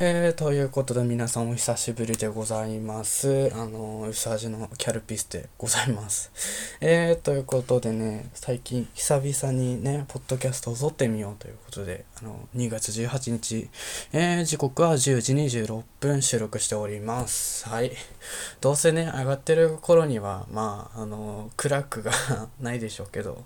[0.00, 3.50] えー、ということで皆さんお久しぶりでございます。
[3.52, 6.30] あの、うさじのキャルピスでございます。
[6.80, 13.68] えー、ということでね、最近久々にね、ポッドキャストを撮ってみようということで、あの、2月18日、
[14.12, 17.68] えー、時刻は10時26分収録しております。
[17.68, 17.90] はい。
[18.60, 22.12] どうせね、上がってる頃には、まあ、あの、クラックが
[22.60, 23.44] ないでしょうけど、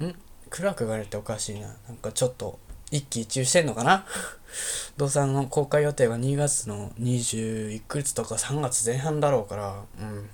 [0.00, 0.12] ん？
[0.50, 1.76] クラックがあるっておかしいな。
[1.86, 2.58] なんかちょっと、
[2.90, 4.06] 一喜一憂してんのかな？
[4.96, 10.28] 動産の公開予定が2月の21日とか3月前半だろうから、うん。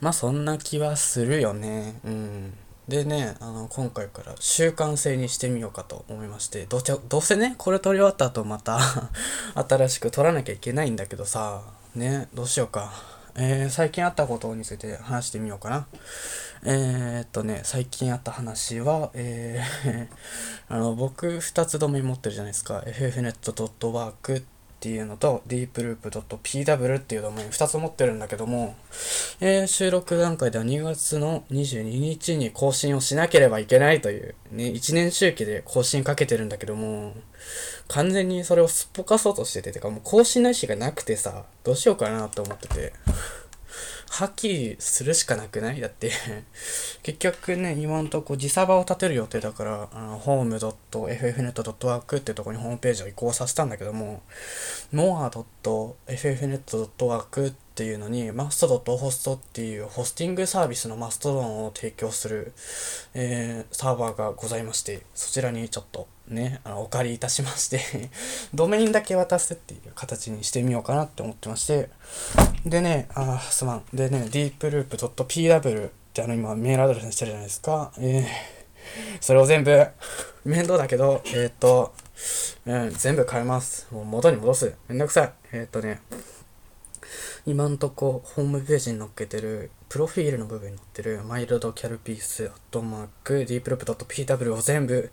[0.00, 2.00] まあそんな気はするよね。
[2.04, 2.54] うん。
[2.88, 8.80] でね、あの、今回から習慣性にしてみようかと思いまして、どうどうせね、これ撮り終わった後また
[9.54, 11.62] 新しく撮らなきゃいけないんだけどさ、
[11.94, 12.92] ね、どうしようか。
[13.34, 15.86] えー、最近あったことについて話してみようかな。
[16.64, 20.08] えー、っとね、最近あった話は、えー
[20.68, 22.84] あの、僕2つドメイン持ってるじゃないですか。
[22.86, 24.42] ffnet.work っ
[24.78, 28.76] ていうのと deeploop.pw っていうドメイン2つ持ってるんだけども、
[29.40, 37.14] えー、収録段階では2月の22日に更新をしなければいけないという、ね、1年周期で更新かけてるんだけども、
[37.88, 42.92] 完全にそれをすっぽかそうとしてて、てかもう更新の意思がなくてさ、どうしようかなと思ってて。
[44.14, 45.80] 破棄するしかなくない？
[45.80, 46.12] だって。
[47.02, 54.20] 結局ね、今んとこ自サバを立てる予定だから、あの、home.ffnet.work ってとこにホームページを移行させたんだけども、
[54.92, 62.52] noa.ffnet.work ってっていうのに、マストドットホストっていうホスティングサービスのマストドンを提供する、
[63.14, 67.80] えー、サーバーがございまして、そちらにちょっとね、あのお借りいたしまして
[68.52, 71.88] ドメインだけ渡すっていう形にしてみようかなって思ってまして、
[72.66, 73.84] でね、あ、すまん。
[73.94, 77.90] でね、deeploop.pw ってあの今メールアドレスにしてるじゃないですか。
[77.98, 78.26] えー、
[79.22, 79.86] それを全部、
[80.44, 81.94] 面倒だけど、えっ、と、
[82.66, 83.86] うん、全部変えます。
[83.90, 84.74] もう元に戻す。
[84.88, 85.32] めんどくさい。
[85.52, 86.02] えっ、とね、
[87.44, 95.10] 今んとこホームページに載っけてる、プロフィールの部分に載ってる、マイルドキャルピース、アットマーク、ディープループ .pw を全部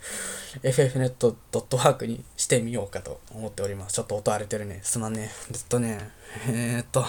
[0.62, 3.96] ffnet.work にしてみようかと思っております。
[3.96, 4.80] ちょっと音荒れてるね。
[4.84, 5.32] すまんね。
[5.50, 6.12] ずっとね、
[6.48, 7.04] えー、っと、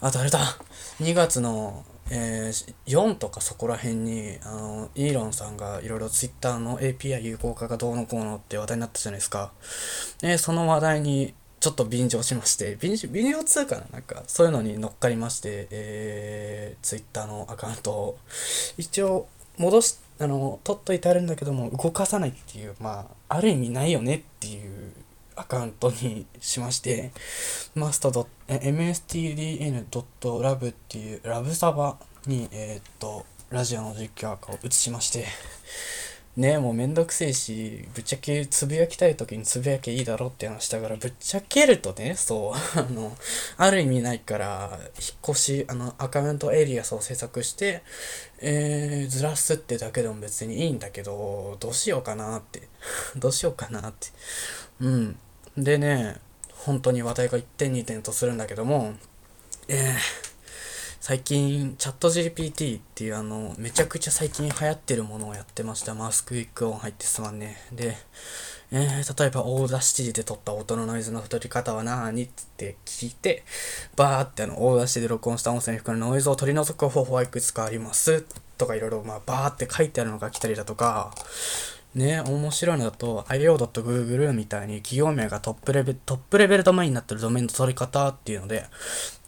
[0.00, 0.38] あとあれだ。
[1.00, 9.52] 2月の、えー、4とかそこら辺に、あの、イーロンさんがいろいろ Twitter の API 有効化がどうのこうのって話題になったじゃないですか。
[10.22, 11.32] えー、その話題に
[11.64, 18.18] ちょっと便乗しまして、便便乗通かななんか、そういうのに乗っかりまして、えー、Twitter のアカウントを、
[18.76, 19.26] 一応、
[19.56, 24.92] 戻し、あの、取っといてあるんだけども、動かさないっていう、まあ、ある意味ないよねっていう
[25.36, 27.12] アカウントにしまして、
[27.74, 28.10] マスト
[28.48, 29.88] mstdn.lab
[30.70, 31.96] っていうラブサバ
[32.26, 35.24] に、えー、っと、ラジオの実況アカを移しまして、
[36.36, 43.16] ねえもうめんどくせえし、ぶっちゃけつぶやきたい時につぶやけいいだろって話だから、ぶっちゃけるとね、そう、 あの、
[43.56, 47.84] ある意味ないから、引っ越し、あの、アカウントエリアスを制作して、
[48.40, 52.62] えー、ずらすってだけでも別にいいんだけど、どうしようかなって。
[53.14, 54.08] どうしようかなって。
[54.80, 55.16] うん。
[55.56, 56.16] でね、
[56.50, 58.94] 本当に話題が1点2点とするんだけども、
[59.68, 60.33] えー、
[61.06, 65.94] 最近、チャット GPT っていうあの、めちゃくちゃ最近流行ってるものをやってました。
[65.94, 67.58] マウスクウィックオン入ってすまんね。
[67.72, 67.94] で、
[68.72, 73.44] えー、例えば、オーダーシティで撮った音のノイズの太り方は何って聞いて、
[73.96, 78.24] バーってあの、オーダーシティで録音した音声に含むノイズを取り除く方法はいくつかあります。
[78.56, 81.14] とかいろいろ、まあ、バーって書いてあるのが来たりだとか、
[81.94, 88.64] ね、面白いのだと、io.google みたいに企業名がトップレベル、トップレベルドメインになってるドメインの取り方っていうので、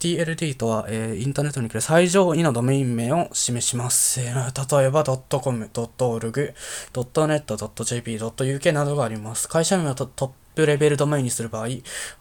[0.00, 4.21] TLD とは、えー、インターネットに来る最上位のドメイン名を示します。
[4.21, 6.54] えー、例えば、.com、.org、
[6.93, 9.48] .net.jp、.uk などがあります。
[9.48, 11.69] 会社名はトップレベルドメインにする場合、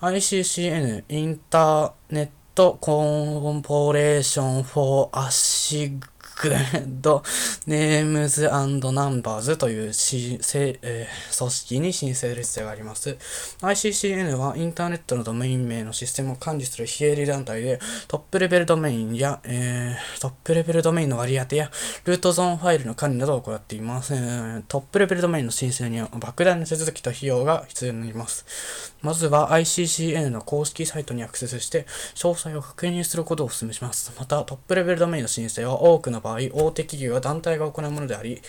[0.02, 6.08] ICCN、インターネットコンポレーションフォーアシグ
[6.42, 7.24] グレッド
[7.68, 13.18] ネームズナンバーズというし、せえー、組織に申請列があります。
[13.62, 21.72] ICCN はインターネットのドメイン名のシステムを管理する非営利団体でトップレベルドメインや、えー、トップレベルドメインの割り当てや
[22.04, 24.14] ルートゾーンファイルの管理などを行っています。
[24.14, 28.94] えー、トップレベルドメインの申請には莫大な手続きと費用が必要になります。
[29.06, 31.84] まずは ICCN の公式サイトにアクセスして
[32.16, 34.12] 詳細を確認することをお勧めします。
[34.18, 38.42] また、トップレベルドメインの申請は多くの場合、大手企業や団体が行うものであり、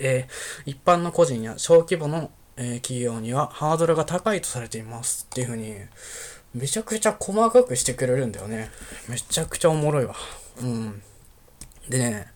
[0.00, 5.76] えー、一般の個人や小規模の、えー、企業にはハードルが高いとされていますっていう風に、
[6.56, 8.70] めちゃくちゃ細かくしてくれるんだよね。
[9.08, 10.16] めちゃくちゃおもろいわ。
[10.60, 11.02] うん。
[11.88, 12.26] でね、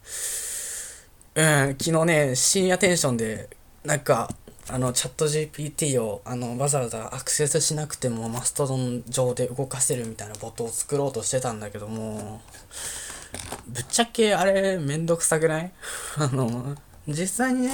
[1.35, 3.51] うん、昨日ね、深夜テンションで、
[3.85, 4.31] なんか、
[4.71, 12.43] あのチャット GPT をあのわざわざアクセスしなくてもマストドン上で動かせるみたいなボットを作ろうとしてたんだけども
[13.69, 15.73] ぶっちゃけあれめんどくさくない？
[16.19, 16.77] あの
[17.07, 17.73] 実際にね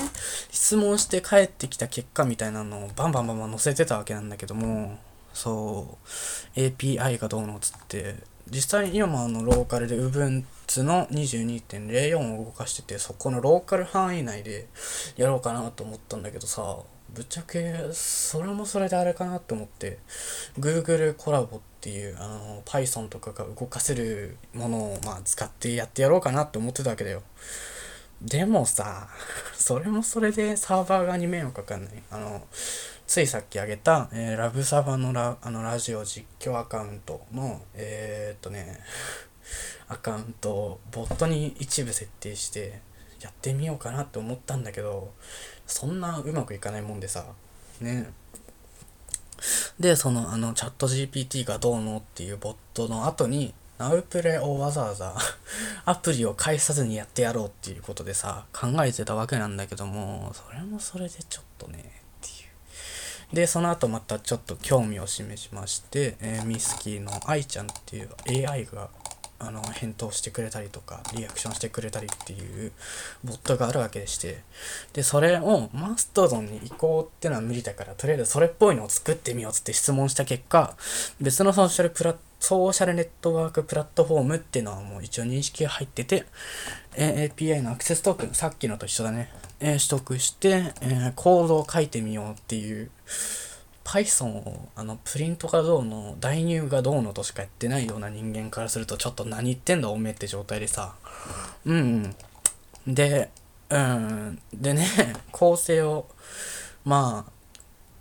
[0.52, 4.97] 質問して帰ってきた結果みたいなのをバンバンバンバン載せてたわけなんだけども
[5.32, 5.99] そ
[6.56, 8.14] う API がどうのっつって
[8.50, 14.67] 実際に今のローカルで Ubuntu の22.04を動かしててそこのローカル範囲内で
[15.17, 16.79] やろうかなと思ったんだけどさ
[17.12, 19.99] ぶっちゃけそれもそれであれかなと思って
[20.58, 27.23] Google コラボっていうあの Python とかが動かせるものをまあ使ってやってやろうかなって思ってたわけだよ。
[28.20, 29.08] でもさ
[29.55, 31.93] それもそれでサーバー側に迷惑かかんない？
[32.11, 32.43] あの
[33.14, 38.81] ついさっきあげた、えー、ラブサバのラあのラジオ実況アカウントの、えー、っとね、
[39.87, 42.81] アカウントをボットに一部設定して
[43.20, 45.14] やってみようかなって思ったんだけど、
[45.64, 47.25] そんなうまくいかないもんでさ、
[47.81, 48.11] ね。
[49.78, 55.14] で、その、あの、チャット GPT がどうのっていうボットの後に、ナウプレをわざわざ
[55.87, 62.04] アプリを介さずにやってやろうっていうことでさ、考えてたわけなんだけども、それもそれでちょっとね、
[63.35, 68.89] で、その後またちょっと興味を示しまして、えー、ミスキーの愛ちゃんっていう AI が
[69.41, 72.73] あの返答してくれたりとかリアクションしてくれたりっていう
[73.25, 74.43] ボットがあるわけでして
[74.95, 80.75] でそれをマストドンに移行ってのは無理だからとりあえずそれっぽいのを作ってみようっつって質問した結果
[81.21, 82.15] 別のソーシャルプラ
[82.45, 86.27] ソーシャルネットワークプラットフォームっていうのはもう一応認識が入ってて、
[86.95, 89.31] API のアクセストークンさっきのと一緒だね。
[89.66, 92.90] え、取得して、えー、コードを書いてみようっていう
[93.82, 100.94] Python をあのプリントがどうの代入がどうのとしかやってないような人間からするとちょっと何言ってんだおめえって状態でさ。
[101.64, 102.14] うん
[102.87, 103.31] で
[103.70, 104.38] うん。
[104.52, 104.87] でね
[105.32, 106.08] 構成を
[106.84, 107.32] まあ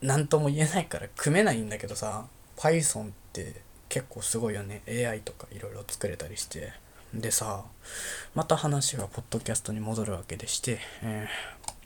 [0.02, 2.26] 何とも言えないから組めないんだけどさ
[2.58, 4.82] Python って結構すごいよね。
[4.88, 6.74] AI とかいろいろ作れたりして。
[7.14, 7.64] でさ
[8.34, 11.28] また話がポッドキャストに戻るわけでして、え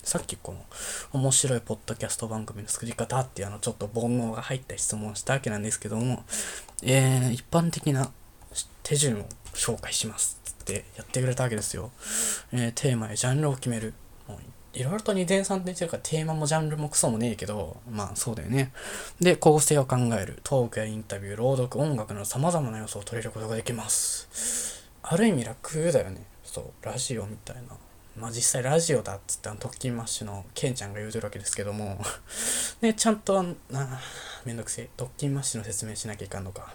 [0.03, 0.65] ー、さっきこの
[1.12, 6.24] 面白いポッドキャスト番組の作り方っていうあのちょっと煩悩が入った質問をしたわけなんですけども、
[6.81, 8.12] えー、一般的な
[8.83, 11.91] 手順を紹介しますってやってくれたわけですよ。
[12.53, 13.94] えー、テーマやジャンルを決める。
[14.74, 18.71] いろいろと二転三転してるからテーマもジャンルもクソもねえけど、まあそうだよね。
[19.19, 20.39] で、構成を考える。
[20.44, 24.76] トークやインタビュー、朗読、音楽など様々な要素を取り入れることができます。
[25.09, 26.25] ある意味楽だよね。
[26.44, 27.62] そうラジオみたいな。
[28.19, 31.98] まあ実際ラジオだっつってあの特勤マッシュのケンちゃんが言うてるわけですけども。
[32.81, 34.01] ねちゃんとな
[34.44, 34.89] めんどくせえ。
[34.98, 36.74] 特勤マッシュの説明しなきゃいかんのか。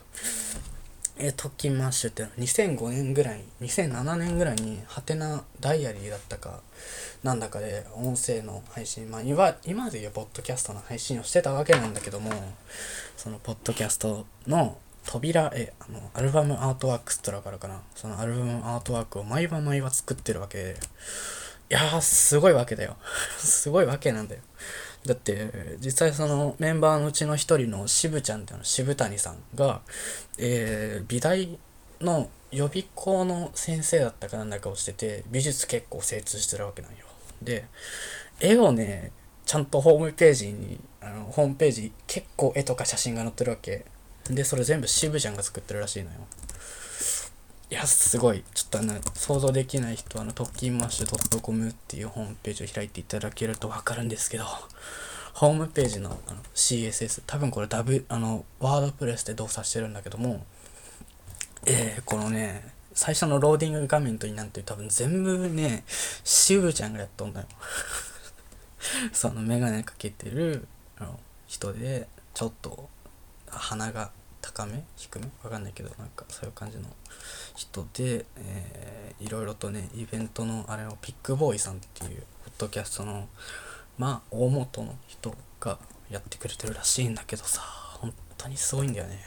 [1.19, 6.61] え特勤マッシュって2005年ぐらい2007年ぐらいにハテナダイアリーだったか
[7.23, 12.31] なんだかで音声の配信まあ今今でいうポッドキャストの配信をしてたわけなんだけども
[13.17, 17.81] そのポッドキャストの扉絵、あの、アルバムアートワークストラからかな。
[17.95, 20.77] そのアルバムアートワークを毎晩毎晩作ってるわけで、
[21.71, 22.97] いやー、すごいわけだよ。
[23.39, 24.43] すごいわけなんだよ。
[25.07, 29.81] だって、実際そのメンバーのうちの一人の渋ちゃんっていうの渋谷さんが、
[30.39, 31.59] えー、美大
[32.01, 36.99] の予備校の先生だったかなんだかをしてて、美術結構精通してるわけなんよ。
[37.41, 37.67] で、
[38.39, 39.11] 絵をね、
[39.47, 43.87] ちゃんとホームページに、あの、ホームページ結構絵とか写真が載ってるわけ。
[44.31, 46.17] で、それ全部渋ちゃんが作ってるらしいのよ。
[47.71, 48.45] いや、すごい。
[48.55, 54.45] ちょっとあの、想像できない人は、あの、特勤マッシュ .com っていうホームページを開いていただけるとわかるんですけど、
[55.35, 60.45] ホームページのあの CSS、多分これ W、あの、ワードプレスで動作してるんだけども、
[61.65, 65.85] えー、このね、最初のローディング画面とになんて多分全部ね、
[66.25, 67.47] 渋ちゃんがやっとんだよ。
[69.13, 70.67] そのメガネかけてる
[70.99, 72.91] あの人で、ちょっと
[73.53, 74.85] 鼻が高め？
[74.97, 75.27] 低め？
[75.45, 76.85] わかんないけどなんかそういう感じの。
[77.55, 83.29] 人で、えー、いろいろとねイベントのあれをピックボーイさんっていうポッドキャストの
[83.99, 85.79] まあ大元の人が
[86.11, 87.61] やってくれてるらしいんだけどさ
[88.01, 89.21] 本当にすごいんだよね。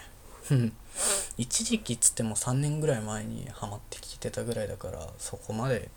[1.38, 5.89] 一時期っつっても3年ぐらい前にハマってきてたぐらいだからそこまで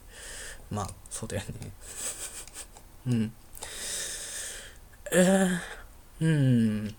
[0.70, 1.70] まあそうだよね。
[3.06, 3.32] うん。
[5.12, 6.94] えー、うん。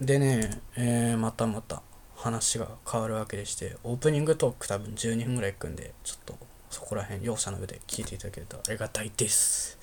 [0.00, 1.82] でね、えー、またまた
[2.16, 6.38] 話が変わるわけでして、オープニングトーク多分12分ぐらいいくんで、ちょっと
[6.70, 9.78] そこら辺容赦の上で聞いていただけるとありがたいです。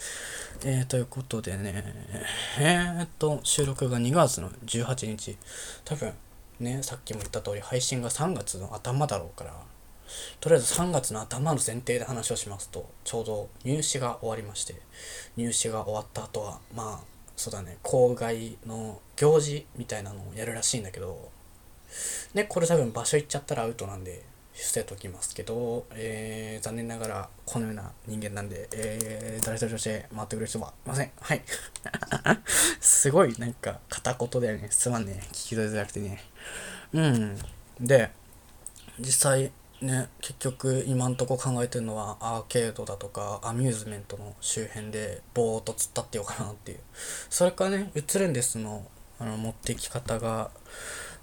[0.64, 1.84] えー、ということでね、
[2.60, 5.38] えー、っと、収録が2月の18日、
[5.86, 6.14] 多分
[6.60, 9.54] ね、さっきも言った通り配信が3月の頭だろうから、
[10.40, 14.76] とりあえず3月の頭の前提で話をしますと、ちょうど入試が終わりまして、
[15.36, 21.30] 入試が終わった後は、まあ、そうだね郊外の行事みたいなのをやるらしいんだけど
[22.34, 24.24] でこれ多分場所行っちゃったらアウトなんで
[24.58, 31.12] 伏せときますけど、えー、残念ながらこのような人間なんで、えー、誰と女性回ってくれる人はいません。
[31.22, 31.44] はい。
[32.82, 34.68] すごいなんか片言だよね。
[34.72, 35.22] すまんね。
[35.32, 36.24] 聞き取りづらくてね。
[36.92, 37.38] うん。
[37.80, 38.10] で、
[39.00, 46.80] 実際ね、結局今んとこ考えてるのはアーケードだとかアミューズメントの周辺でぼーっと突っ立ってようかなっていう。
[47.30, 48.86] それからね、映るんですの
[49.20, 50.52] あの持ってき方が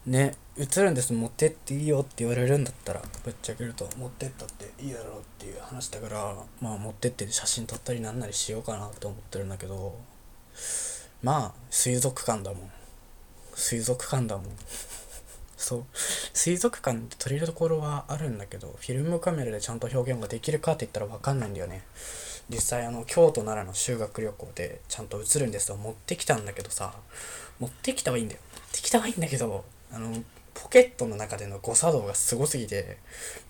[0.07, 9.99] ね映るんです持ってっていいよって言われるんだったらぶっちゃけると持ってったっていいだろうっていう話だからまあ持ってって写真撮ったりなんなりしようかなって思ってるんだけど
[11.23, 12.71] まあ水族館だもん
[13.55, 14.47] 水族館だもん
[15.65, 15.85] そう。
[15.95, 21.83] 水族館って撮れるところはあるんだけどフィルムカメラでちゃんと表現ができるかって言ったら分かんないんだよね。
[22.51, 26.95] 実際あの京都奈良の修学旅行でちゃんと映るんですと持ってきたんだけどさ。
[27.61, 28.41] 持ってきたはいいんだよ。
[28.55, 30.23] 持ってきたはいいんだけどあの
[30.55, 32.99] ポケットの中での誤作動がすごすぎて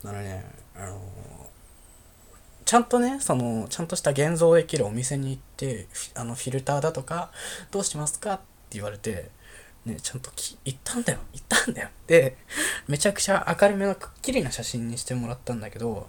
[0.04, 0.44] あのね
[0.76, 1.00] あの
[2.64, 7.30] ちゃんとねそのちゃんとした現像できるお店に行ってあのフィルターだとか
[7.70, 8.42] どうしますかって
[8.72, 9.30] 言われて
[9.86, 11.18] ね、ちゃんとき行ったんだよ。
[11.32, 11.88] 行ったんだよ。
[12.06, 12.36] で
[12.88, 16.06] めちゃくちゃ明るめのくっきりな写真にしてもらったんだけど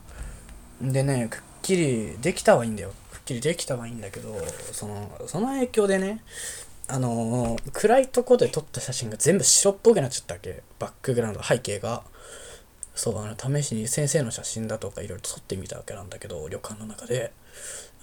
[0.81, 2.93] でねくっきりできたはいいんだよ。
[3.11, 4.37] くっきりできたはいいんだけど
[4.71, 6.23] そのその影響でね
[6.87, 10.61] あのー、暗いとこで撮った写真が全部白っぽくなっちゃったわけ。
[10.79, 12.03] バックグラウンド背景が。
[12.93, 17.33] そうあの試しに先生の写真だとかいろいろ撮ってみたわけなんだけど旅館の中で。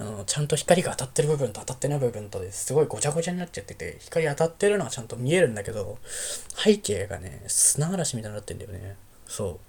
[0.03, 5.99] あのちゃんと光が当たってる部分と当たってない部分とですごいごちゃごちゃになっちゃってて光当たってるのはちゃんと見えるんだけど
[6.57, 9.61] 背景がね砂嵐みたいになってんだよねそ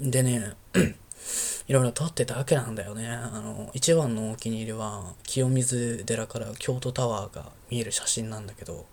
[0.00, 0.54] うでね
[1.68, 3.06] いろいろ撮ってたわけなんだよね。
[3.08, 8.86] あの、一番のお気に入りは、清水寺から京都タワーが見える写真なんだけど、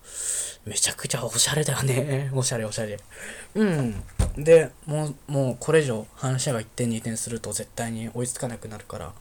[0.66, 2.30] めちゃくちゃおしゃれだよね。
[2.36, 3.00] おしゃれおしゃれ。
[3.56, 4.04] うん。
[4.38, 9.14] で、もう、もうこれ以上話が1点2点すると絶対に追いつかなくなるから、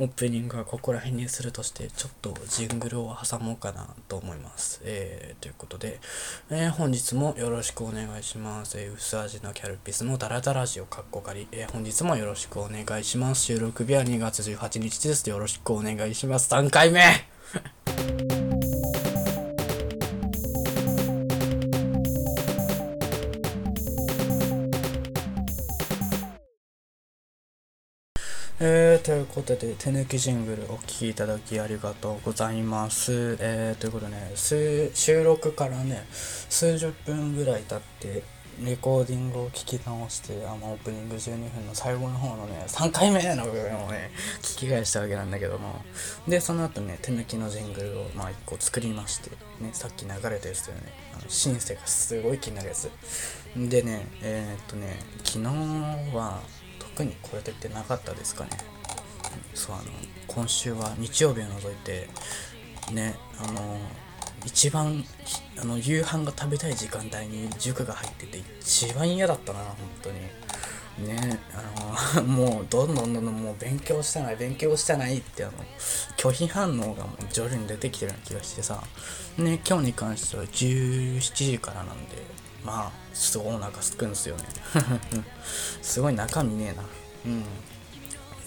[0.00, 4.80] オープニングはここら辺にするとして、ちょっとジングルを挟もうかなと思います。
[4.84, 6.00] えー、ということで、
[6.50, 8.78] えー、本日もよろしくお願いします。
[8.80, 13.44] えー、薄味のキャルピスのダラダラジオカッコ仮、えー、本日もよろしくお願いします。
[13.44, 15.28] 収録日は2月18日です。
[15.28, 16.52] よろしくお願いします。
[16.52, 17.02] 3回目
[28.60, 33.36] えー、ということで、手抜きジングルお聴きいただきありがとうございます。
[33.38, 38.24] えー、ということでね、収録からね、数十分ぐらい経って、
[38.60, 44.10] レコーディングを聞き直して、あの、オープニング12分の最後の方のね、3回目の部分をね、
[44.42, 45.84] 聞き返したわけなんだけども、
[46.26, 52.90] で、その後ね、手抜きのジングルを、まあ、1個作りまして、ね、さっき流れたやつだよね、あの、シンセがすごい気になるやつ。
[53.56, 55.44] でね、えー、っとね、昨日
[56.16, 56.40] は、
[56.98, 58.50] 特にこれといってなかったですかね。
[59.54, 59.84] そうあの
[60.26, 62.08] 今週は日曜日を除いて
[62.92, 63.78] ねあの
[64.44, 65.04] 一番
[65.60, 70.18] あの夕飯が食べたい時間帯に塾が入ってて一番嫌だったな本当に。
[71.06, 75.52] ねあの もうどんどんどんどんもう勉強してない勉強してないってあの
[76.16, 78.82] 拒否反応がもう徐々に出てきてるような気がしてさ。
[79.36, 81.20] ね今日に関しては17
[81.52, 82.37] 時からなんで
[82.68, 84.44] まあすごいお腹すくんですよね。
[85.80, 86.82] すごい中身ねえな。
[87.26, 87.44] うん。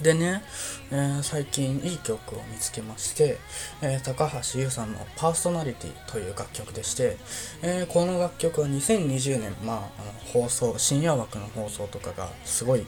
[0.00, 0.42] でね、
[0.90, 3.38] えー、最近いい曲を見つけまして、
[3.82, 7.18] えー、高橋優さんの「パーソナリティ」という楽曲でして、
[7.62, 12.84] えー、この楽曲は2020年、まあ、あの放送深夜枠の放送とかがすごい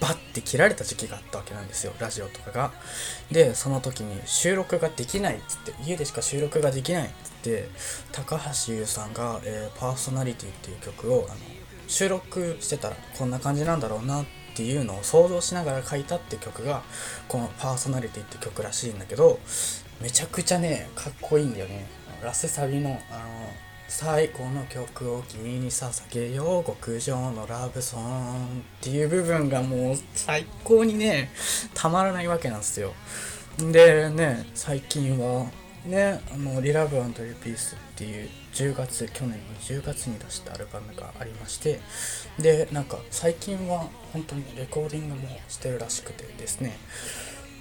[0.00, 2.72] バッて切られた時期があったわけなんですよラジオとかが。
[3.30, 7.68] でその時に収録ができないっつって家でしか収録ができないっつって
[8.12, 11.40] 高橋優さんが、えー、パーソナリティっていう曲をあの
[11.86, 16.82] 収録してたらこんな感じなんだろうなっていうのを想像しながら書いたって曲が
[17.28, 19.38] このパーソナリティって曲らしいんだけど
[20.00, 21.86] めちゃくちゃねかっこいいんだよね。
[22.22, 22.98] ラスサビのあの
[23.90, 28.46] 最高の曲を君に捧げよう極上のラブソンっ
[28.80, 31.28] ていう部分がもう最高にね
[31.74, 32.92] たまらないわけなんですよ。
[33.58, 35.50] でね最近は
[35.84, 37.02] ねあのリラブリ
[37.34, 41.80] ピースっていう10月去年の10月に出したアルバムがありまして
[42.38, 46.78] でなんか最近は本当にレコーディングもしてるらしくてですね。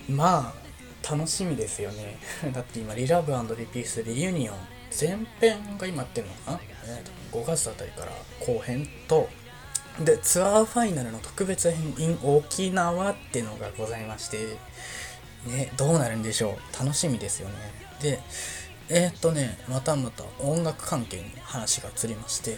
[0.08, 2.20] まあ楽しみですよね。
[2.54, 8.12] だって今リラブリピースリユニオン前編が今やってるのかな、えー、5月あたりから
[8.46, 9.30] 後編と
[10.00, 14.38] でツアーファイナルの特別編 in 沖縄っていうのがございまして
[15.48, 16.84] ねどうなるんでしょう？
[16.84, 17.56] 楽しみですよね。
[18.02, 18.20] で
[18.92, 22.58] えー、っとねまたまた音楽関係に話が移りまして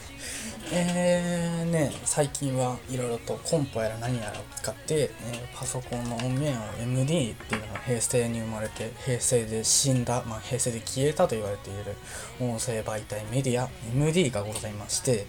[0.73, 11.95] えー、ね最近はいろいろとコンポやら何やらを使って、えー、パソコンの音源を MD っていうのが平成に生まれて平成で死んだ、まあ、平成で消えたと言われている
[12.39, 15.25] 音声媒体メディア MD がございまして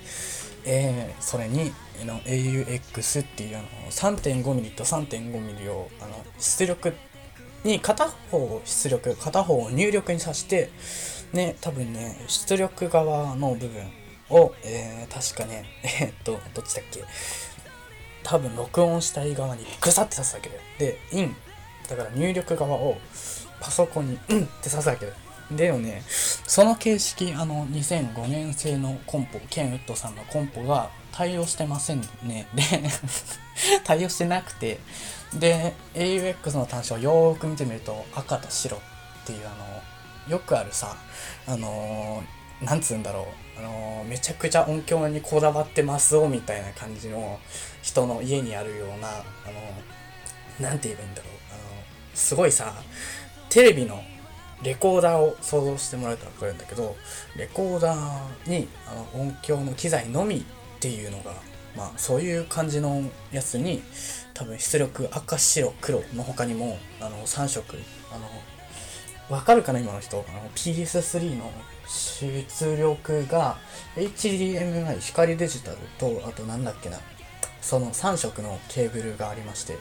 [0.64, 1.73] えー、それに
[2.04, 6.94] の AUX っていうあの 3.5mm と 3.5mm をあの出力
[7.64, 10.71] に片方を出力片方を入力にさして
[11.33, 13.83] ね多分ね出力側の部分
[14.31, 15.64] を、えー、確かね
[16.00, 17.04] えー、っとどっちだっけ？
[18.25, 20.61] 多分録音したい側にグサって刺すわけだよ。
[20.78, 21.37] でイン
[21.88, 22.97] だから入力側を
[23.61, 24.45] パソコンにうん！
[24.45, 25.19] って刺すわけだよ。
[25.50, 32.49] でよね、その形式、あの、2005年製のコンポ、ケンウッドさんのコンポが対応してませんね。
[32.54, 32.62] で
[33.85, 34.78] 対応してなくて、
[35.35, 38.81] で、AUX の端子をよーく見てみると、赤と白っ
[39.26, 39.83] ていう、あの、
[40.28, 40.97] よくあるさ、
[41.47, 47.38] あのー、なんつうんだろう、あのー、めちゃくちゃ音響にこだわってますおみたいな感じの
[47.83, 49.12] 人の家にあるような、あ
[49.47, 51.61] のー、なんて言えばいいんだろう、あの
[52.14, 52.75] すごいさ、
[53.49, 54.02] テレビの
[54.62, 56.97] レコーダーを想像してもらえたら分かるんだけど
[57.37, 60.45] レコーダーにあの音響の機材のみ
[60.82, 61.34] っていうのが
[61.76, 63.82] まあそういう感じのやつに
[64.34, 67.76] 多分出力赤白黒の他にもあの3色
[68.12, 70.24] あのわかるかな今の人。
[70.28, 71.52] あの PS3 の
[71.86, 73.58] 出力が
[73.94, 76.98] HDMI 光デジタルとあとなんだっけな。
[77.60, 79.78] その3色のケーブルがありまして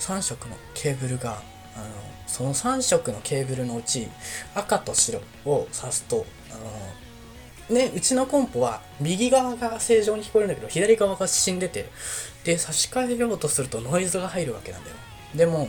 [0.00, 1.42] 3色のケーブルが
[1.74, 1.84] あの
[2.26, 4.08] その3色のケーブルのうち
[4.54, 6.70] 赤と白を指すとあの
[7.70, 11.86] ねうちのコンポは右側が正常に聞こえるんだけど左側が死んでて
[12.44, 14.96] で差し替えようとするとノイズが入るわけなんだよ。
[15.34, 15.68] でも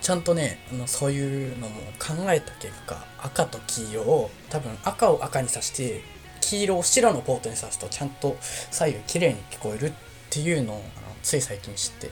[0.00, 6.02] ちゃんとねあのそういうのも考えた結果赤と黄色を多分赤を赤にさして
[6.40, 9.92] 黄色を白のポートに挿すとちゃんと左右綺麗に聞こえるっ
[10.30, 10.84] ていうのをあの
[11.22, 12.10] つい最近知って。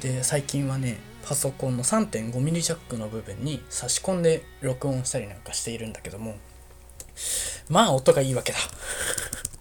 [0.00, 6.36] で最近はねパソコンの 3.5mm ジャックの部分に差し込んで録音したりなんかしているんだけども
[7.68, 8.58] まあ音がいいわけだ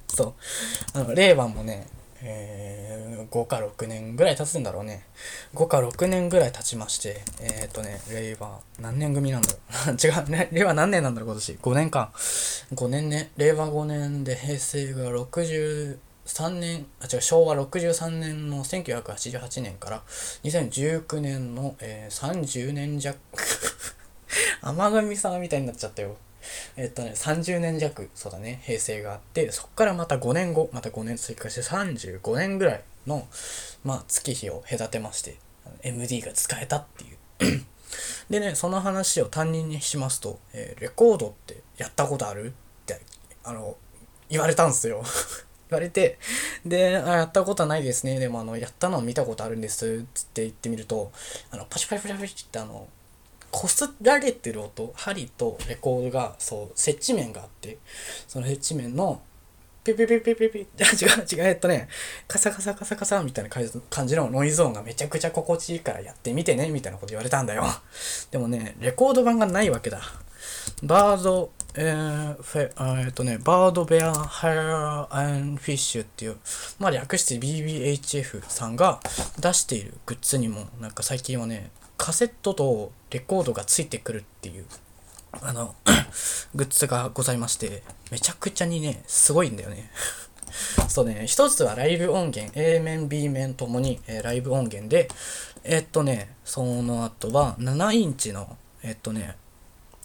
[0.08, 0.36] そ
[0.96, 1.88] うあの令和もね
[2.22, 5.06] えー、5か6年ぐらい経つんだろうね。
[5.56, 9.58] 5か6年ぐらい経ちまして、えー、っとね、令和何年組なんだろ
[9.94, 9.96] う。
[9.96, 11.54] 違う、ね、令和何年なんだろう、今年。
[11.62, 12.12] 5年か。
[12.74, 13.32] 5年ね。
[13.38, 20.04] 令和5年で平成が60、3年、あ、違う、昭和63年の1988年から
[20.44, 23.18] 2019年の、えー、30年弱
[24.62, 26.18] 甘神さんみたいになっちゃったよ。
[26.78, 33.28] えっとね、30年弱、そうだね、平成があって、そっからまた5年後、また5年追加して35年ぐらいの、
[33.84, 35.38] まあ、月日を隔てまして、
[35.84, 37.20] MD が使えたっていう
[38.30, 42.52] でね、その話を担任にしますと、えー、レコードってやったことあるっ
[42.86, 43.02] て、
[43.44, 43.76] あの、
[44.30, 45.04] 言われたんですよ
[45.70, 46.20] 言われて、
[46.66, 48.20] で、あ、やったことはないですね。
[48.20, 50.06] でも、あの、やったのを見たことあるんです。
[50.14, 51.12] つって言ってみると、
[51.52, 52.88] あの、パチパチパチパチってあの、
[53.52, 57.78] こすられてる音、針とレコードが、そう、接地面があって、
[58.28, 59.22] その接地面の、
[59.84, 60.68] ピピピピピピ、 違う
[61.32, 61.88] 違う、えっとね、
[62.28, 67.66] カサカサカサカサみたいな感じのノイズ音がめちゃくちゃ心地いいからやってみてね、みたいなこと言われたんだよ。
[68.32, 70.02] でもね、レコード盤がないわけだ。
[70.84, 76.38] バード、えー、フェ、えー、っとね、バードベアハイアンフィッシュっていう、
[76.78, 79.00] まあ略して BBHF さんが
[79.40, 84.66] 出しているグッズにも、なんか最近はね、カセットとレコードがついてくるっていう、
[85.34, 85.76] あの、
[86.56, 89.92] グッズがございまして、めちゃくちゃにね、すごいんだよね。
[90.88, 95.10] そうね、一つはライブ音源、A 面、B 面ともに、えー、ライブ音源で、
[95.66, 99.36] えー、っとね、その後は7インチの、えー、っとね、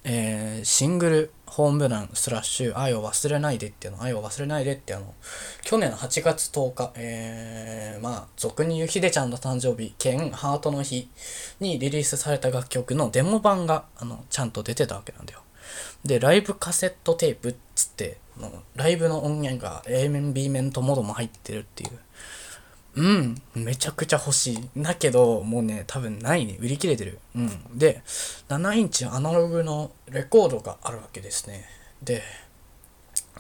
[0.04, 5.14] えー、シングルホームランスラッシュ愛を忘れないでっていうの、愛を忘れないでってあの、
[5.62, 11.08] 去年8月10日、えー、まあ、俗に言うひでちゃんの誕生日兼ハートの日
[11.60, 15.40] にリリースされた楽曲のデモ版が、あの、ちゃんと出てたわけなんだよ。
[16.04, 18.18] で、ライブカセットテープっつって、
[18.74, 21.98] ライブの音源が A 面、B 面ともども入ってるっていう。
[22.96, 24.68] うん、めちゃくちゃ欲しい。
[24.76, 26.56] だけど、もうね、多分ないね。
[26.60, 27.18] 売り切れてる。
[27.34, 27.78] うん。
[27.78, 28.02] で、
[28.48, 31.64] 7インチアナログのレコードがあるわけですね。
[32.02, 32.22] で、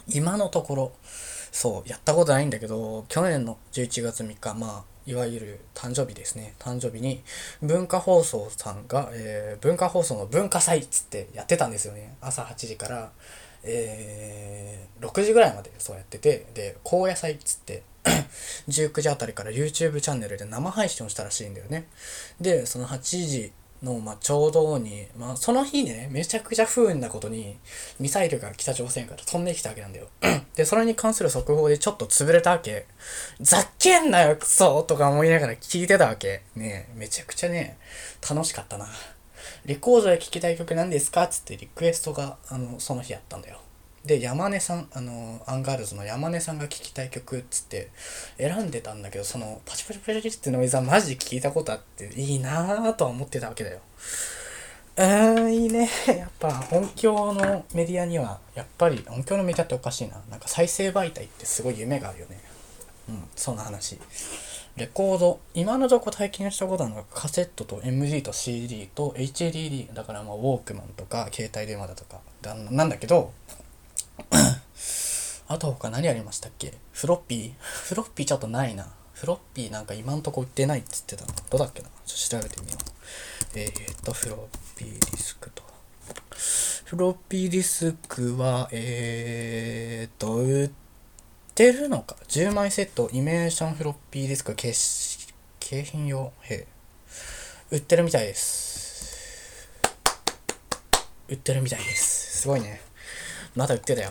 [0.08, 0.92] 今のところ、
[1.52, 6.54] そう、やったことないんだけど、去年の11月3日、まあ、いわゆる誕生日ですね。
[6.58, 7.22] 誕生日に
[7.62, 12.16] 文化放送さんが、えー、文化放送の文化祭っつってやってたんですよね。
[12.20, 13.12] 朝8時から、
[13.62, 17.82] えー、6時ぐらいまでそうやってて、で、高野祭っつって、
[18.68, 21.86] 19時あたりから YouTube チャンネルで生配信をしたらしいんだよね。
[22.40, 27.58] で、その8時の、まあ、ちょうどに、まあ、その日ね、めちゃくちゃ不運なことに、
[28.00, 30.08] ミサイルが北朝鮮から飛んできたわけなんだよ。
[30.54, 32.86] で、それに関する速報でちょっと潰れたわけ。
[33.40, 36.42] ざっけんなよ、クソとか思いながら聞いてたわけ。
[36.56, 37.76] ねめちゃくちゃね、
[38.28, 38.88] 楽しかったな。
[39.64, 41.26] レコードで聴きたい曲何ですか？
[41.26, 43.60] つってリクエストが、あの、その日やったんだよ。
[44.04, 47.88] で、山根さん、あの、アンガールズの山根さんが聴きたい曲っつって
[48.36, 53.80] 選んでたんだけど、その、パチパチパチってノイズはマジで聴いたことあっていいなぁとは思ってたわけだよ。
[54.96, 55.88] うーん、いいね。
[56.06, 60.20] やっぱ音響のメディアには、やっぱり音響のメディアっておかしいな。
[60.30, 62.38] なんか再生媒体ってすごい夢があるよね。
[63.08, 63.98] うん、そんな話。
[64.76, 72.20] レコード、今のとこ体験したことあるのがカセットと MD と CD と HDD、だからまあウォークマンとか携帯電話だとか
[72.70, 73.32] なんだけど、
[75.46, 76.74] あと他何ありましたっけ？
[76.92, 77.52] フロッピー？
[77.60, 78.88] フロッピーちょっとないな。
[79.12, 81.32] フロッピーなんか今んとこ売ってないって言ってたの。
[81.50, 81.88] どうだっけな？
[82.06, 83.58] ちょっと調べてみよう。
[83.58, 85.62] えー、っと、フロッピーディスクと。
[86.86, 90.70] フロッピーディスクは、えー、っと、売っ
[91.54, 94.72] てるのか ?10 枚セット、 Imation フロッピーディスク、景
[95.84, 96.66] 品用で
[97.70, 99.68] 売ってるみたいです。
[101.28, 102.40] 売ってるみたいです。
[102.40, 102.80] すごいね。
[103.54, 104.10] まだ売ってたよ。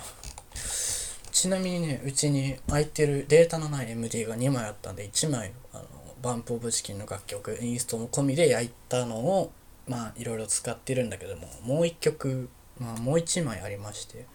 [1.44, 5.84] ちなみにね、うちに空いてるデータのない MD が2枚あったんで、1枚あの
[6.22, 9.52] BUMP OF CHICKEN の楽曲、インストも込みで焼いたのを、
[9.86, 12.48] まあいろいろ使ってるんだけども、もう1曲、
[12.80, 14.26] まあもう1枚ありまして、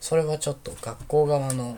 [0.00, 1.76] それはちょっと学校側の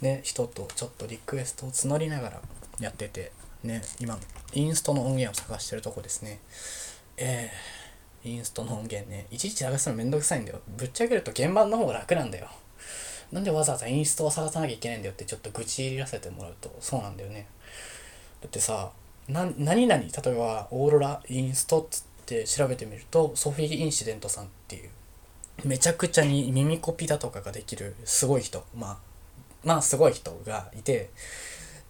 [0.00, 2.42] ね、人とちょっとリクエストを募りながら
[2.80, 3.30] やってて、
[3.62, 4.18] ね、今、
[4.54, 6.40] インストの音源を探してるとこですね。
[7.16, 10.62] えー、インストの音源ね、いちいち探すのめんどくさいんだよ。
[10.66, 12.48] ぶっちゃけると鍵盤の方が楽なんだよ。
[13.32, 17.46] なんでわざわざインストを探さなきゃいけないんだよってちょっと愚痴入らせてもらうとそうなんだよね。
[18.40, 18.90] だってさ、
[19.28, 24.90] な、何々、例えばオーロラインストっつって調べてみるとソフィー・インシデントさんっていう
[25.64, 28.96] めちゃくちゃに耳コピだとかができるすごい人、まあ、
[29.64, 31.10] まあすごい人がいて、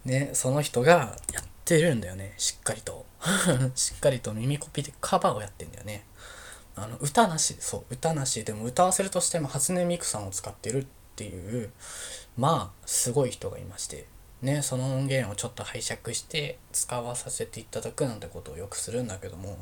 [0.05, 3.05] ね、その人がやってるんだよね、しっかりと。
[3.75, 6.05] しっかりと耳コピでカバーをやってんだよね。
[6.75, 10.85] あの、歌なし、そう、歌なし、でも歌わせるとしても初音ミクさんを使ってる
[11.17, 11.71] っていう
[12.37, 14.05] まあすごい人がいまして
[14.43, 19.57] ねその音源をちょっと拝借して使わさせていただくなんてことをよくするんだけども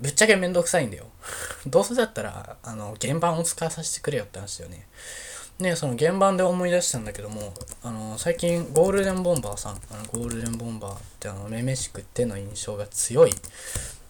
[0.00, 1.04] ぶっちゃけめんどくさいんだよ。
[1.66, 4.88] どうせだったらあの原版を使わさせてくれよって話だよね。
[5.58, 13.34] ねその原版で思い出したんだけどもあの最近ゴールデンボンバーさんあのゴールデンボンバーってあのめめしくっての印象が強い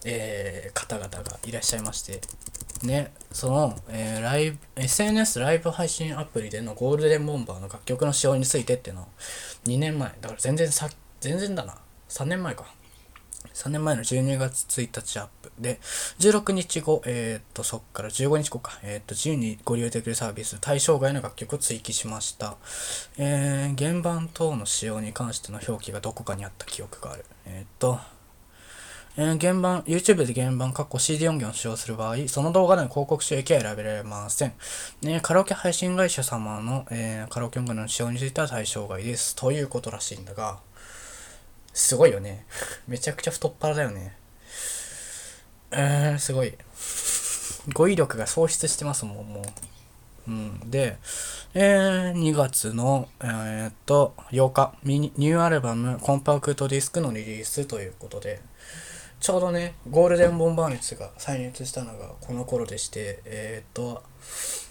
[0.05, 2.21] えー、方々がいらっしゃいまして
[2.83, 9.07] ね、その、えー、ライブ、SNS ライブ配信アプリでのゴールデンボンバーの楽曲の使用についてっていうのを
[9.65, 11.75] 2年前、だから全然さ、全然だな。
[12.09, 12.65] 3年前か。
[13.53, 15.79] 3年前の12月1日アップで、
[16.19, 22.55] 16日後、えー、っと、そっから15日後か、えー、っと、自由にご利用できるサービス、対象外の楽曲を追記しました。
[23.17, 27.25] えー、原版等の使用に関しての表記がどこかにあった記憶がある。
[27.45, 27.99] えー、っと、
[29.17, 34.53] えー、原版、YouTube で原版、括弧 CD 音源を使用する場合、その動画での広告収益は選べられません。
[35.01, 39.35] ね、カラオケ配信会社様の、えー、カラオケ音楽の使用については対象外です。
[39.35, 40.59] ということらしいんだが、
[41.73, 42.45] すごいよね。
[42.87, 44.15] めちゃくちゃ太っ腹だよね。
[45.71, 46.53] えー、すごい。
[47.73, 49.43] 語彙力が喪失してますもん、もう。
[50.27, 50.97] うん、で、
[51.53, 58.39] えー、2月の、えー、っと、8日ミニニューアルバムコンパクトディスクのリリースということで、
[59.21, 64.01] ちょうどね、ゴールデンボンバー熱が再熱したのがこの頃でして、えー、っと、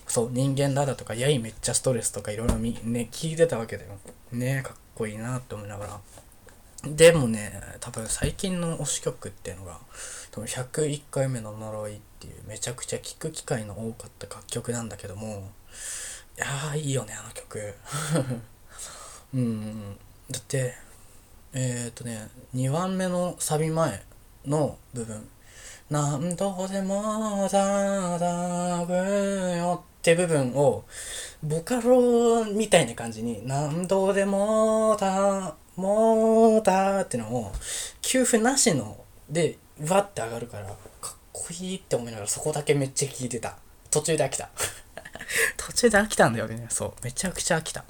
[0.08, 2.74] そう、人間だだとか、やいめっちゃストレスとかいろいろね、
[3.12, 3.92] 聞いてたわけだよ。
[4.32, 6.00] ねかっこいいなって思いながら。
[6.82, 9.78] でもね、多分最近の推し曲っていうのが、
[10.32, 15.52] 多分101回目の呪いっていうめちゃくちゃ聴く機会の多かった楽曲なんだけども、
[16.36, 17.72] いやー、いいよね、あの曲。
[19.32, 19.96] うん、
[20.28, 20.74] だって、
[21.52, 24.09] えー、っとね、2番目のサビ前、
[24.46, 25.28] の部分
[25.90, 28.94] 何度でもだだぶ
[29.58, 30.84] よって部分を
[31.42, 37.52] ボカロみたいな感じに何度でもだもだってのを
[38.02, 38.96] 給付なしの
[39.28, 40.76] でわって上がるからかっ
[41.32, 43.56] こいいって思いながらそこだけめっちゃ聞いてた
[43.90, 44.50] 途中で飽きた
[45.56, 47.84] 途中で飽きたんだよねそうめちゃくちゃ飽きた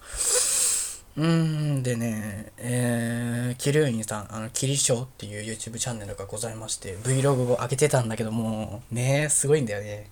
[1.16, 10.09] うん、でね、えー、キルーニさん、あの、キリショーっていう YouTube チャンネルがございまして、Vlog を上げてたんだけども、ねすごいんだよね。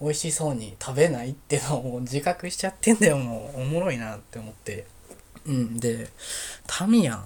[0.00, 3.60] 美味しそうに食べないってのを 自覚しちゃってんだよ、もう。
[3.62, 4.86] おもろいなって思って。
[5.44, 6.08] うん、で、
[6.66, 7.24] タミヤ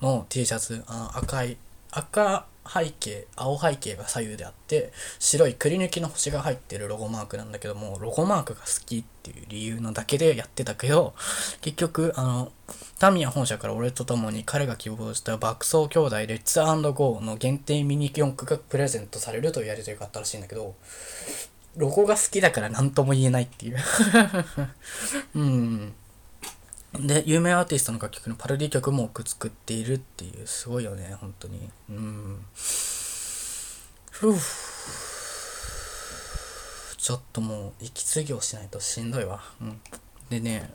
[0.00, 1.56] の T シャツ、あ赤い、
[1.90, 11.14] 赤、背景青背景が左右であって白いくり抜きの星が入ってるロゴマークなんだけどもロゴマークが好きっていう理由のだけでやってたけど
[11.60, 12.52] 結局あの
[12.98, 20.74] タミヤ本社から俺と共に彼が希望した爆走兄弟レッツゴーの限定ミニ四駆がプレゼントされるというやりとりがあったらしいんだけど
[21.76, 23.76] ロゴが好きだから何とも言えないっていう。
[25.36, 25.94] うん。
[27.00, 31.68] で、有名アーティストの楽曲のパロディ曲も多く作っているっていう、すごいよね、本当に。
[31.90, 32.38] うん。
[34.10, 34.36] ふぅ。
[36.96, 39.42] ちょっともう、息継ぎをしないとしんどいわ。
[39.60, 39.80] うん。
[40.28, 40.70] でね、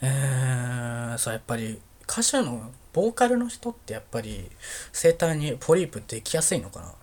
[0.00, 4.50] えー、そう、やっぱり、歌手の、ボーカルの人ってやっぱり、
[4.92, 6.94] 声帯にポリープできやすいのかな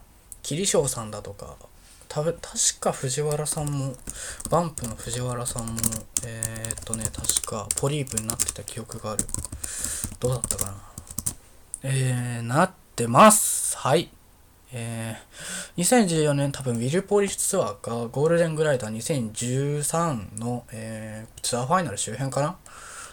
[0.43, 1.55] 桐生さんだとか、
[2.09, 2.33] た確
[2.81, 3.93] か藤原さんも、
[4.49, 5.75] バンプの藤原さんも、
[6.25, 9.25] えー、っとね、確かポリープになってた記憶がある。
[10.19, 10.73] どうだったかな。
[11.83, 13.77] えー、なってます。
[13.77, 14.09] はい。
[14.71, 22.57] えー、2014年多分ウィルポリスツアーかゴールデングライダー2013の、えー、ツアーファイナル周辺かな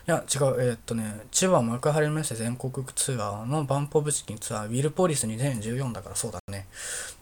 [0.07, 6.69] や、違う、えー、っとね、千葉幕張メッセ全国ツアーのバンポブチキンツアー、ウィルポリス2014だからそうだね。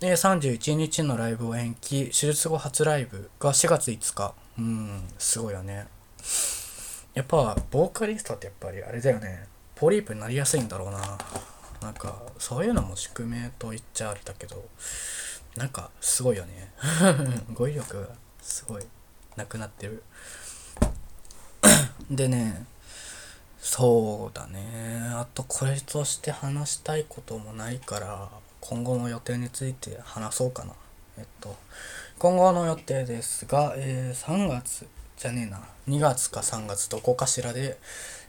[0.01, 4.35] で、31日のライブを延期、手術後初ライブが4月5日。
[4.59, 5.87] うん、すごいよね。
[7.14, 9.49] やっぱ、ボーカリストってやっぱりあれだよね。
[9.77, 11.01] ポリープになりやすいんだろうな。
[11.81, 14.62] なんか、そういうのも宿命と言っちゃあれだけど、
[15.57, 16.70] なんか、すごいよね。
[17.55, 18.09] 語彙力が
[18.42, 18.83] すごい、
[19.37, 20.03] なくなってる。
[22.11, 22.66] でね、
[23.66, 24.61] そうだね。
[25.14, 28.29] あとこれとして話したいこともないから、
[28.61, 30.74] 今後の予定について話そうかな。
[31.16, 31.57] えっと、
[32.18, 37.79] 今後の予定ですが、えー、3月じゃねえな、2月か3月どこかしらで、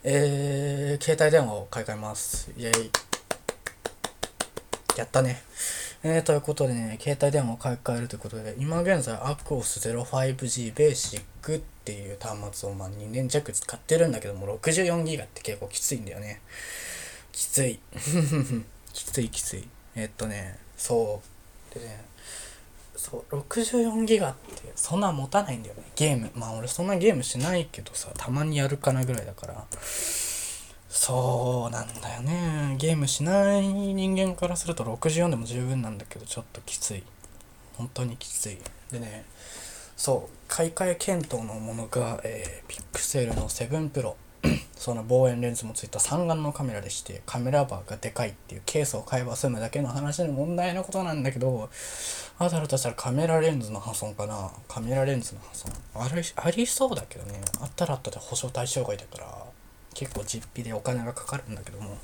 [0.04, 2.50] えー、携帯電話を買い替えます。
[2.56, 2.90] イェイ。
[4.96, 5.42] やったね。
[6.02, 16.40] えー、ということでね、携帯電話を買い替えるということで、今現在 ACOS05G Basic っていう端末をまあ2年弱使ってるんだけども、64GB って結構きついんだよね。
[17.32, 17.80] きつい。
[18.92, 19.68] きついきつい。
[19.94, 21.22] えー、っとね、そ
[21.72, 21.78] う。
[21.78, 22.04] でね、
[22.96, 25.82] そう、64GB ってそんな持たないんだよね。
[25.96, 26.30] ゲーム。
[26.34, 29.66] まあ俺そんなゲームしないけどさ、たまにやるかなぐらいだから。
[30.96, 32.74] そうなんだよね。
[32.78, 37.04] ゲームしない人間からすると64でも十分なんだけど、ちょっときつい。
[37.74, 38.58] 本当にきつい。
[38.90, 39.26] でね、
[39.94, 44.14] そう、買い替え検討のものが、えー、ピクセルの7 Pro。
[44.76, 51.68] その望遠レンズもついた三眼のカメラでして、カメラバーがでかいっていうケースを買えば済むだけの話の問題のことなんだけど、
[52.38, 55.72] あたるとしたらカメラレンズの破損かなカメラレンズの破損。
[55.94, 57.42] あり、ありそうだけどね。
[57.60, 59.46] あったらあったで保証対象外だから、
[59.96, 61.96] 結構実費でお金がかかるんだけども。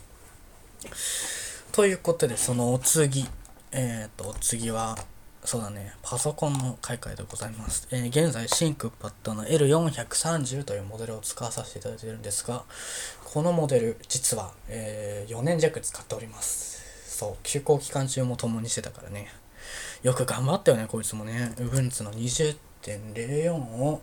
[1.73, 3.27] ということで、そのお次、
[3.71, 4.97] えっ、ー、と、お次は、
[5.45, 7.89] そうだね、パソコンの買い替えでございます。
[7.91, 12.65] えー、現在、シンクパッドの L430 というモデルを使わさせていただいているんですが、
[13.27, 17.19] このモデル、実は、えー、4年弱使っております。
[17.19, 19.29] そう、休校期間中も共にしてたからね。
[20.03, 21.53] よく頑張ったよね、こいつもね。
[21.57, 24.01] Ubuntu の20.04を、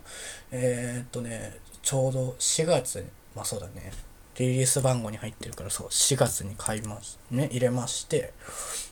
[0.52, 3.04] えー、っとね、ちょうど4月
[3.36, 3.92] まあそうだね。
[4.38, 7.20] リリース番号に入ってるからそう、4月に買います。
[7.30, 8.34] ね、入れまして、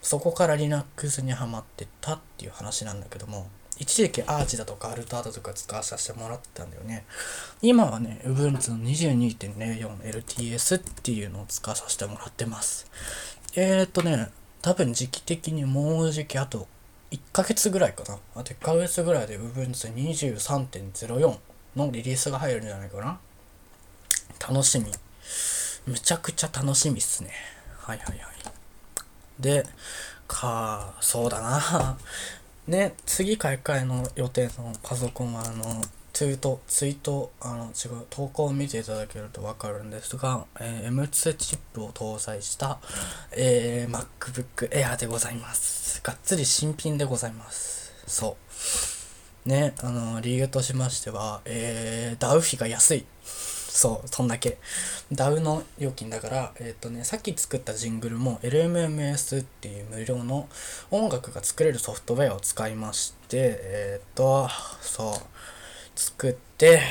[0.02, 3.47] そこから Linux にはまってたっていう話なんだけども、
[3.80, 7.06] 一時期アーチだとかアルターだとか使わさせてもらってたんだよね。
[7.62, 12.88] 今はね、Ubuntu の 22.04LTS っていうのを使わさせてもらってます。
[13.56, 14.30] えーっとね、
[14.62, 16.67] 多分時期的にもうじきあと
[17.12, 18.17] 1ヶ月ぐらいかな。
[18.36, 21.38] あと1ヶ月ぐらいで Ubuntu 23.04
[21.76, 23.19] のリリースが入るんじゃないかな。
[24.39, 24.86] 楽しみ。
[25.88, 27.32] むちゃくちゃ楽しみっすね。
[27.78, 28.28] はいはいはい。
[29.39, 29.65] で、
[30.28, 31.97] か、そうだな。
[32.67, 42.80] ね、次買い替えの予定のパソコンは、あの、ツイート、ツイート、あの、違う、投稿を見ていただけるとわかるんですが、えー、M2 チップを搭載した、
[43.32, 46.02] えー、MacBook Air でございます。
[46.04, 47.93] がっつり新品でございます。
[48.08, 48.36] そ
[49.45, 49.50] う。
[49.50, 53.06] ね、あの、理由としましては、えー、ダウ費が安い。
[53.78, 54.58] そう、そんだけ。
[55.13, 60.50] DAW の料金だから、えっ、ー、とね、さっき作ったジングルも LMMS っていう無料の
[60.90, 64.50] 音楽が作れるソフトウェアを使いまして、えっ、ー、と、
[64.82, 65.13] そう、
[65.96, 66.82] 作って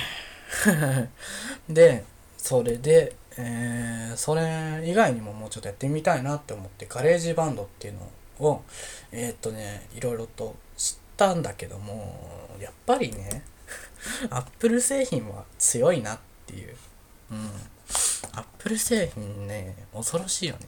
[1.69, 2.05] で、
[2.39, 7.95] それで、えー、それ以外にももうちょっとやってみたいなって思って、 GarageBand っていう
[8.39, 8.63] のを、
[9.11, 13.43] えっ、とね、いろいろと知ったんだけども、やっぱりね、
[14.31, 16.77] アップル製品は強いなってっていう。
[17.33, 17.51] うん。
[18.33, 20.67] アップル製品ね、恐ろしいよね。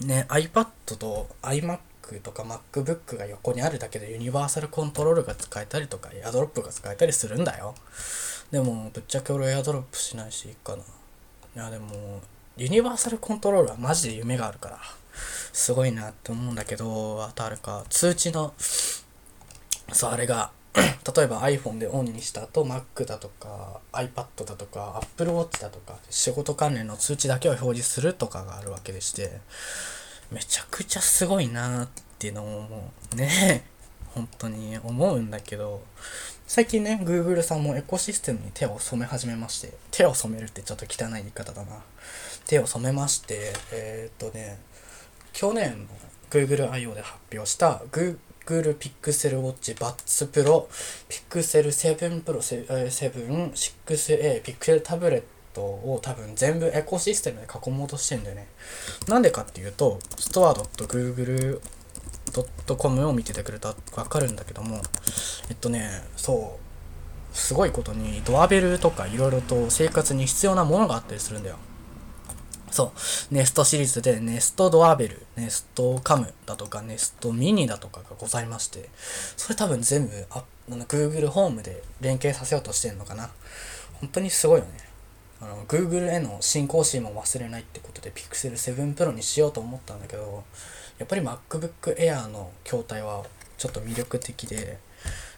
[0.00, 0.66] ね iPad
[0.98, 7.74] と iMac とか MacBook が横にあるだけで Universal Control が使えたりとか AirDrop が使えたりするんだよ
[8.50, 10.84] でもぶっちゃけ俺 AirDrop しないしいいかない
[11.58, 12.20] やでも
[12.56, 14.78] ユニバーサルコントロールはマジで夢があるから
[15.52, 18.54] すごいなって思うんだけどあとあれか通知の
[19.92, 20.50] そうあれが
[21.16, 29.40] 例えば iPhone でオンにした後 Mac だとか iPad だとか Apple Watch だとか仕事関連の通知だけを表示するとかがあるわけでして
[30.30, 33.64] めちゃくちゃすごいなっていうのをもね
[34.14, 35.82] 本当に思うんだけど
[36.46, 41.82] 最近ね Google さんもエコシステムに手を染め始めまして手を染めるってちょっと汚い言い方だな
[42.46, 44.58] 手を染めましてえー、っとね
[45.32, 45.86] 去年の
[46.30, 46.94] Google I.O.
[46.94, 50.68] で発表した Google Pixel Watch Buds Pro
[51.08, 55.22] Pixel 7 Pro 7 6A Pixel タブレッ
[55.54, 58.48] トを多分全部エコシステムで囲もうとしてんだよね。
[59.06, 64.80] なんでかっていうと store.google.com を見ててくれたらわかるんだけども
[65.50, 66.58] えっとねそ
[67.32, 71.56] うすごいことにドアベルとかいろいろと生活に必要なものがあったりするんだよ。
[72.72, 72.92] そ
[73.30, 73.34] う。
[73.34, 78.88] ネストシリーズでネストドアベル、ネストカムだとか、ネストミニだとかがございまして、
[79.36, 83.30] それ多分全部あの Google ホームで連携させようとしてるのかな。
[84.00, 84.70] 本当にすごいよね。
[85.42, 90.42] あの Google への信仰心も忘れないってことで Pixel 7 Pro にしようと思ったんだけど、
[90.98, 93.24] やっぱり MacBook Air の筐体は
[93.58, 94.78] ちょっと魅力的で、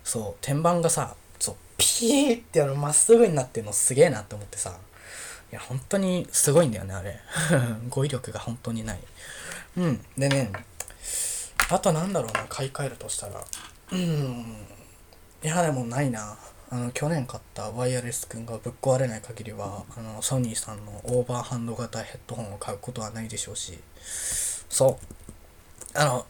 [0.04, 4.78] そう、天板がさ、そう、ピーってあのまっすぐになってるのすげえなって思ってさ、
[5.52, 7.20] いや、本当にすごいんだよね、あれ。
[7.88, 9.00] 語彙力が本当にない。
[9.76, 10.04] うん。
[10.16, 10.52] でね、
[11.70, 13.44] あとなんだろうな、買い替えるとしたら。
[13.92, 14.66] うん。
[15.42, 16.36] いや、でもないな。
[16.70, 23.78] あの、去年買ったワイヤレス君がぶっ壊れない限りは、あの、ソニーさんのオーバーハンド型ヘッドホンを買うことはないでしょうし、
[24.68, 25.98] そう。
[25.98, 26.26] あの、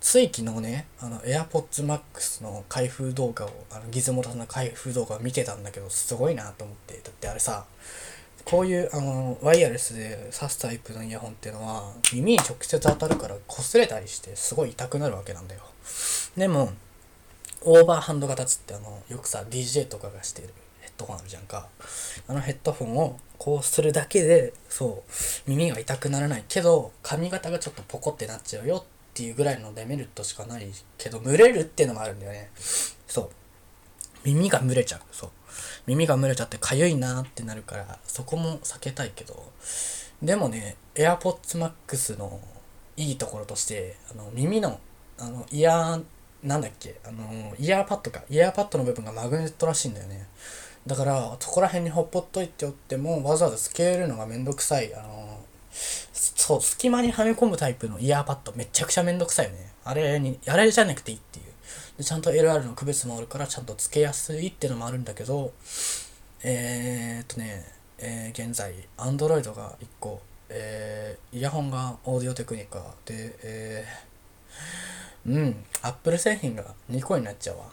[0.00, 6.94] つい昨日ね、あの、AirPods Max の開封動画を、あの、ギズモラさんの開封動画を見てたんだけど、すごいなと思って。
[7.02, 7.66] だってあれさ、
[8.46, 15.62] こういうあのワイヤレスで挿すタイプのイヤホンっていうのは耳に直接当たるから擦れたりしてすごい痛くなるわけなんだよ。
[16.36, 16.70] でも
[17.62, 21.66] オーバーハンド型つってあのよくさ DJ とかがしてるヘッドホンあるじゃんか。
[22.28, 25.02] あのヘッドホンをこうするだけでそ
[25.46, 28.82] う耳が痛くならないけど髪型がちょっとポコってなっちゃうよっ
[29.12, 32.50] ていうぐらいのデメリットしかないけど蒸れるっていうのもあるんだよね。
[33.08, 33.30] そう。
[34.24, 35.00] 耳が蒸れちゃう。
[35.10, 35.30] そう。
[35.86, 39.52] 耳が蒸れちゃって痒いなってなるからそこも避けたいけど
[40.22, 42.40] でもね AirPods Max の
[42.96, 44.80] いいところとしてあの耳の
[45.18, 46.04] あのイヤー
[46.42, 48.22] なんだっけあのイヤーパッドか。
[48.30, 50.28] イヤーパッドの部分がマグネットらしいんだよね。
[50.86, 54.94] だからそこら辺にほっぽっといておってもわざわざつけるのがめんどくさい。
[54.94, 55.40] あの
[55.72, 59.72] そう隙間にはめ込むタイプのイヤーパッドめちゃくちゃめんどくさいよね。
[59.84, 61.45] あれにあれじゃなくていいっていう。
[61.98, 65.52] でちゃんと LR の区別もあるからちゃんとつけやすいっていうのもあるんだけど
[66.42, 67.64] えー、っとね、
[67.98, 77.64] えー、現在 Android が1個、えー、イヤホンがオーディオテクニカで、えー、うん、Apple 製品が2個になっちゃうわ。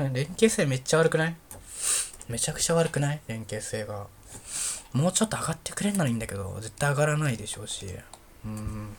[0.12, 1.36] 連携性めっちゃ悪くない？
[2.28, 3.20] めちゃくちゃ悪くない？
[3.26, 4.06] 連携性が。
[4.92, 7.86] もうちょっと上がってくれんならいいんだけど絶対上がらないでしょうし。
[8.44, 8.96] うん。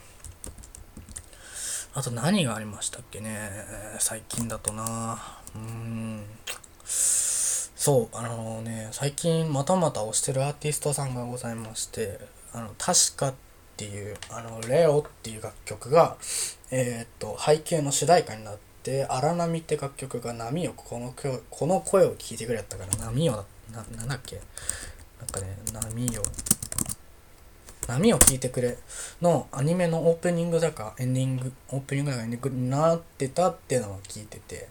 [1.95, 3.49] あと何がありましたっけね？
[3.99, 5.19] 最近だとな。
[5.55, 6.23] うん。
[6.85, 12.17] そうあのね最近またまた推してるアーティストさんがございまして
[12.53, 13.33] あの確かっ
[13.75, 16.15] ていうあのレオっていう楽曲が
[16.71, 21.13] えー、っと背景の主題歌になって荒波って楽曲が波をこの
[21.49, 24.37] この声を聞いてくれやったから波をななんだっけ？
[25.19, 26.23] なんかね波を
[27.87, 28.77] 波を聞いてくれ
[29.21, 34.67] のアニメのオープニングだかエンディング、オープニングだかエンディングになってたっていうのを聞いてて、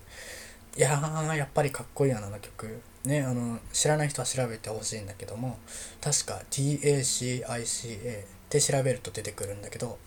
[0.76, 2.80] いやー、やっぱりかっこいいな、あの曲。
[3.04, 5.58] ね、あの、知らない人は調べてほしいんだけども、
[6.00, 9.98] 確か TACICA って調べると出てくるんだけど、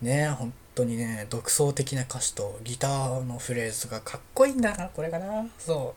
[0.00, 5.46] ね、本当にね、独創的な歌詞とギターのフレーズがかっこいいんだな、これかな。
[5.58, 5.94] そ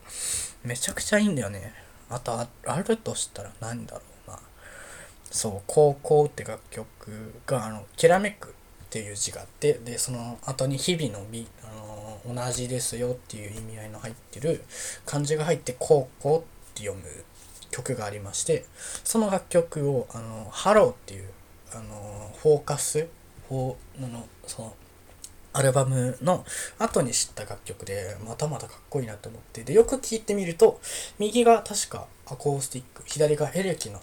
[0.63, 0.67] う。
[0.67, 1.73] めちゃくちゃいいんだよね。
[2.09, 4.16] あと、あるとしたら何だろう。
[5.31, 8.49] そう「高校」って楽曲があの「きらめく」
[8.85, 11.67] っていう字があってでその後に「日々の美」あ
[12.27, 14.63] の同じですよっていう意味合いの入ってる
[15.05, 17.03] 漢字が入って「高校」って読む
[17.71, 18.65] 曲がありまして
[19.03, 21.29] その楽曲を「あのハロー」っていう
[21.73, 23.07] あのフォーカス
[23.49, 24.73] フォーのその
[25.53, 26.45] アルバムの
[26.77, 30.79] 後に知った楽曲でまたまたかっこいいなと思ってでよく聴いてみると
[31.17, 33.99] 右が確かアコースティック左がエレキの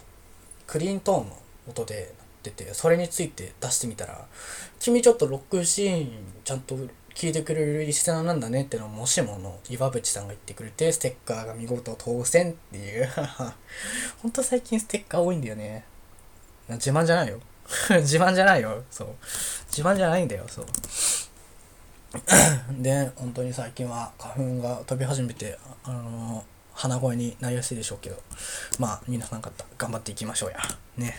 [0.67, 1.37] クリーントーンの
[1.69, 2.15] 音で
[2.51, 4.27] っててそれについて出してみたら
[4.79, 6.11] 君ちょっとロックシーン
[6.45, 6.77] ちゃんと
[7.15, 13.09] 聞いてくれるリスナーなんだねってのをもしもの岩渕さんが言ってくれてステッカーが見事当選っていう。
[14.21, 15.85] ほんと最近ステッカー多いんだよね。
[16.69, 17.39] 自慢じゃないよ。
[18.03, 18.83] 自慢じゃないよ。
[18.91, 19.09] そう。
[19.69, 20.45] 自慢じゃないんだよ。
[20.49, 20.67] そう。
[22.83, 28.17] で本当に最近は花粉が飛び始めてあのー鼻声になりやすいでしょうけど、
[28.79, 30.59] まあ、皆さん方、頑張っていきましょうや。
[30.97, 31.15] ね。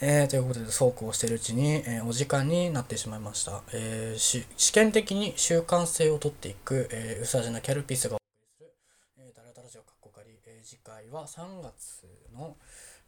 [0.00, 3.62] えー、ということで、そうこうしてるうちに、えー、お時間になってしまいました。
[3.72, 4.18] えー、
[4.56, 8.74] 試験的に習慣性をとっていく、えー、うさじなキャルピスがお送りする、
[9.18, 12.56] えー、ダラダラジオかっこかり、えー、次回は3月の、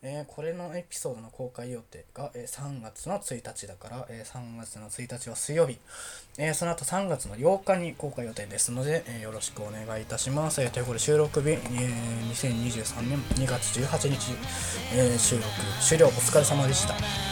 [0.04, 5.78] えー、これのエピソードの公開予定が、えー、3月の1日だから、えー、3月の1日は水曜日、
[6.38, 10.60] え、その後3月の8日に公開予定ですので、え、よろしくお願いいたします。
[10.60, 11.58] え、ということで収録日、え、
[12.32, 14.32] 2023年2月18日、
[14.96, 15.46] え、収録
[15.80, 17.31] 終了お疲れ様でした。